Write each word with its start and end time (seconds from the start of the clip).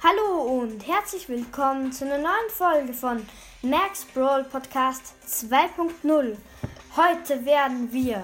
Hallo 0.00 0.42
und 0.60 0.86
herzlich 0.86 1.28
willkommen 1.28 1.90
zu 1.90 2.04
einer 2.04 2.18
neuen 2.18 2.50
Folge 2.50 2.94
von 2.94 3.26
Max 3.62 4.04
Brawl 4.04 4.44
Podcast 4.44 5.14
2.0. 5.26 6.36
Heute 6.96 7.44
werden 7.44 7.92
wir 7.92 8.22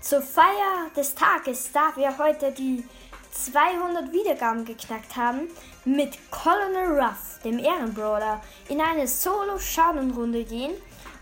zur 0.00 0.20
Feier 0.20 0.90
des 0.96 1.14
Tages, 1.14 1.70
da 1.70 1.92
wir 1.94 2.18
heute 2.18 2.50
die 2.50 2.82
200 3.30 4.12
Wiedergaben 4.12 4.64
geknackt 4.64 5.14
haben, 5.14 5.42
mit 5.84 6.18
Colonel 6.32 7.00
Ruff, 7.00 7.38
dem 7.44 7.60
Ehrenbrawler, 7.60 8.42
in 8.68 8.80
eine 8.80 9.06
Solo-Showdown-Runde 9.06 10.42
gehen 10.42 10.72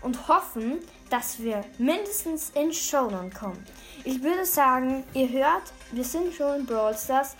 und 0.01 0.27
hoffen, 0.27 0.79
dass 1.11 1.39
wir 1.39 1.63
mindestens 1.77 2.49
in 2.55 2.73
Showdown 2.73 3.31
kommen. 3.31 3.63
Ich 4.03 4.23
würde 4.23 4.45
sagen, 4.47 5.03
ihr 5.13 5.29
hört, 5.29 5.73
wir 5.91 6.03
sind 6.03 6.33
schon 6.33 6.61
in 6.61 6.65
Brawl 6.65 6.97
Stars. 6.97 7.35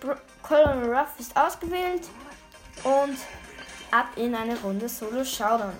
Bro 0.00 0.14
Colonel 0.42 0.94
Ruff 0.94 1.08
ist 1.18 1.36
ausgewählt 1.36 2.08
und 2.84 3.18
ab 3.90 4.08
in 4.16 4.34
eine 4.34 4.58
Runde 4.60 4.88
Solo 4.88 5.24
Showdown. 5.24 5.74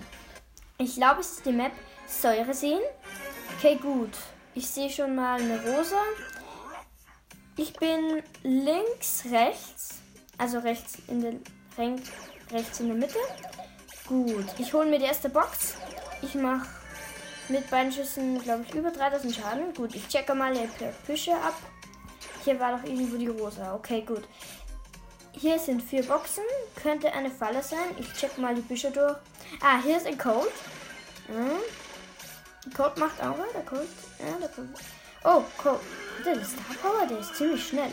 Ich 0.79 0.95
glaube, 0.95 1.20
es 1.20 1.33
ist 1.33 1.46
die 1.46 1.52
Map 1.52 1.73
Säure 2.06 2.52
sehen. 2.52 2.80
Okay, 3.56 3.77
gut. 3.77 4.10
Ich 4.55 4.69
sehe 4.69 4.91
schon 4.91 5.15
mal 5.15 5.41
eine 5.41 5.59
rosa. 5.62 6.02
Ich 7.56 7.73
bin 7.74 8.23
links, 8.43 9.24
rechts. 9.30 10.01
Also 10.38 10.59
rechts 10.59 10.98
in 11.09 11.21
der, 11.21 11.34
rechts 12.52 12.80
in 12.80 12.88
der 12.88 12.96
Mitte. 12.96 13.18
Gut. 14.07 14.46
Ich 14.59 14.73
hole 14.73 14.88
mir 14.88 14.98
die 14.98 15.05
erste 15.05 15.29
Box. 15.29 15.74
Ich 16.23 16.34
mache 16.34 16.68
mit 17.48 17.68
beiden 17.71 17.93
Schüssen, 17.93 18.41
glaube 18.43 18.65
ich, 18.66 18.74
über 18.74 18.91
3000 18.91 19.34
Schaden. 19.34 19.74
Gut, 19.74 19.95
ich 19.95 20.09
checke 20.09 20.34
mal 20.34 20.52
die 20.52 20.68
Fische 21.07 21.32
ab. 21.32 21.55
Hier 22.45 22.59
war 22.59 22.77
doch 22.77 22.85
irgendwo 22.85 23.17
die 23.17 23.29
rosa. 23.29 23.75
Okay, 23.75 24.03
gut. 24.03 24.25
Hier 25.33 25.59
sind 25.59 25.83
vier 25.83 26.03
Boxen. 26.03 26.45
Könnte 26.80 27.13
eine 27.13 27.30
Falle 27.30 27.63
sein. 27.63 27.97
Ich 27.99 28.13
check 28.15 28.37
mal 28.39 28.55
die 28.55 28.63
Büsche 28.63 28.91
durch. 28.91 29.16
Ah, 29.63 29.80
hier 29.82 29.97
ist 29.97 30.07
ein 30.07 30.19
Code. 30.19 30.49
Hm. 31.27 32.73
Code 32.74 33.01
macht 33.01 33.23
Aura. 33.23 33.45
Der 33.55 33.63
Code. 33.63 33.87
Ja, 34.19 34.38
der 34.41 34.49
Code. 34.49 34.69
Oh, 35.24 35.43
Code. 35.63 35.80
Der 36.24 36.45
Star 36.45 36.77
Power, 36.82 37.07
der 37.07 37.19
ist 37.19 37.37
ziemlich 37.37 37.66
schnell. 37.69 37.91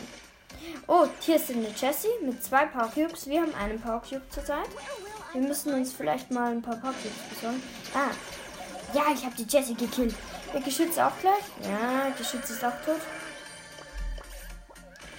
Oh, 0.86 1.06
hier 1.20 1.36
ist 1.36 1.50
eine 1.50 1.68
Jessie 1.68 2.08
mit 2.22 2.42
zwei 2.42 2.66
Power 2.66 2.90
Cubes. 2.92 3.26
Wir 3.26 3.42
haben 3.42 3.54
einen 3.54 3.80
Power 3.80 4.02
Cube 4.02 4.22
zurzeit. 4.30 4.68
Wir 5.32 5.42
müssen 5.42 5.74
uns 5.74 5.92
vielleicht 5.92 6.30
mal 6.30 6.52
ein 6.52 6.62
paar 6.62 6.76
Power 6.76 6.92
Cubes 6.92 7.34
besorgen. 7.34 7.62
Ah. 7.94 8.10
Ja, 8.94 9.02
ich 9.12 9.24
habe 9.24 9.36
die 9.36 9.44
Jessie 9.44 9.74
gekillt. 9.74 10.14
Der 10.52 10.62
Geschütz 10.62 10.96
auch 10.98 11.12
gleich? 11.20 11.44
Ja, 11.62 12.10
Geschütz 12.16 12.50
ist 12.50 12.64
auch 12.64 12.80
tot. 12.84 13.00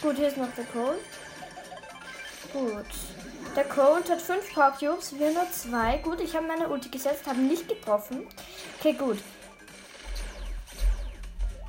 Gut, 0.01 0.15
hier 0.15 0.29
ist 0.29 0.37
noch 0.37 0.53
der 0.55 0.65
Cold. 0.65 0.99
Gut. 2.53 2.85
Der 3.55 3.65
Cold 3.65 4.09
hat 4.09 4.21
5 4.21 4.53
Power 4.53 4.71
Cubes, 4.71 5.17
wir 5.19 5.31
nur 5.31 5.51
2. 5.51 5.97
Gut, 5.97 6.21
ich 6.21 6.35
habe 6.35 6.47
meine 6.47 6.69
Ulti 6.69 6.89
gesetzt, 6.89 7.27
habe 7.27 7.39
nicht 7.39 7.67
getroffen. 7.67 8.27
Okay, 8.79 8.93
gut. 8.93 9.17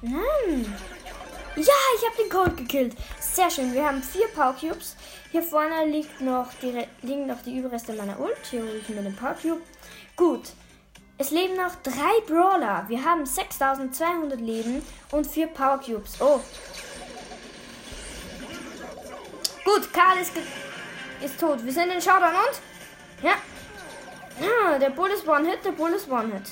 Nein. 0.03 0.78
Ja, 1.56 1.75
ich 1.97 2.06
habe 2.06 2.23
den 2.23 2.31
Cold 2.31 2.56
gekillt. 2.56 2.97
Sehr 3.19 3.51
schön. 3.51 3.75
Wir 3.75 3.84
haben 3.84 4.03
4 4.03 4.28
Power 4.28 4.55
Cubes. 4.55 4.95
Hier 5.33 5.42
vorne 5.42 5.86
liegt 5.86 6.20
noch 6.20 6.47
die, 6.62 6.86
liegen 7.03 7.27
noch 7.27 7.42
die 7.42 7.58
Überreste 7.58 7.92
meiner 7.95 8.19
Ult. 8.20 8.39
Hier 8.48 8.62
hole 8.62 8.77
ich 8.77 8.89
mir 8.89 9.03
den 9.03 9.17
Power 9.17 9.34
Cube. 9.34 9.61
Gut. 10.17 10.51
Es 11.19 11.31
leben 11.31 11.56
noch 11.56 11.75
3 11.83 11.92
Brawler. 12.27 12.84
Wir 12.89 13.05
haben 13.05 13.27
6200 13.27 14.41
Leben 14.41 14.83
und 15.11 15.27
4 15.27 15.48
Power 15.48 15.78
Cubes. 15.78 16.20
Oh, 16.20 16.41
Gut, 19.72 19.92
Karl 19.92 20.18
ist, 20.18 20.32
ist 21.22 21.38
tot. 21.38 21.64
Wir 21.64 21.72
sind 21.72 21.90
in 21.90 22.00
Showdown 22.00 22.34
und? 22.34 22.60
Ja. 23.22 23.34
Ja, 24.40 24.80
der 24.80 24.90
Bull 24.90 25.08
ist 25.10 25.28
One-Hit, 25.28 25.64
der 25.64 25.70
Bull 25.70 25.92
ist 25.92 26.10
One-Hit. 26.10 26.50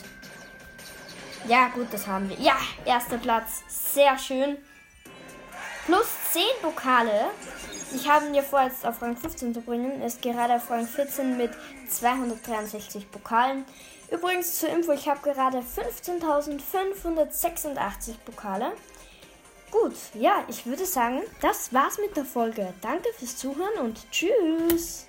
Ja, 1.48 1.66
gut, 1.69 1.88
das 1.91 2.06
haben 2.06 2.28
wir. 2.28 2.38
Ja, 2.38 2.56
erster 2.84 3.19
Platz. 3.19 3.65
Sehr 3.66 4.16
schön. 4.19 4.59
Plus 5.87 6.06
10 6.32 6.43
Pokale. 6.62 7.31
Ich 7.93 8.09
habe 8.09 8.26
ihn 8.26 8.34
ja 8.34 8.43
vor, 8.43 8.62
jetzt 8.62 8.87
auf 8.87 9.03
Rang 9.03 9.16
15 9.16 9.53
zu 9.53 9.62
bringen. 9.62 10.00
Ist 10.03 10.22
gerade 10.22 10.54
auf 10.54 10.70
Rang 10.70 10.87
14 10.87 11.37
mit 11.37 11.50
263 11.88 13.10
Pokalen. 13.10 13.64
Übrigens 14.12 14.60
zur 14.60 14.69
Info, 14.69 14.93
ich 14.93 15.09
habe 15.09 15.28
gerade 15.28 15.59
15.586 15.59 18.14
Pokale. 18.25 18.75
Gut, 19.71 19.95
ja, 20.15 20.45
ich 20.49 20.65
würde 20.65 20.87
sagen, 20.87 21.23
das 21.43 21.73
war's 21.75 21.99
mit 21.99 22.17
der 22.17 22.25
Folge. 22.25 22.73
Danke 22.81 23.09
fürs 23.19 23.37
Zuhören 23.37 23.79
und 23.84 24.11
tschüss. 24.11 25.06